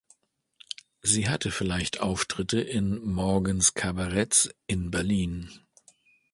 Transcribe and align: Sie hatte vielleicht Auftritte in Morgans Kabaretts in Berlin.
Sie 1.03 1.29
hatte 1.29 1.51
vielleicht 1.51 1.99
Auftritte 1.99 2.59
in 2.59 3.03
Morgans 3.05 3.75
Kabaretts 3.75 4.49
in 4.65 4.89
Berlin. 4.89 5.51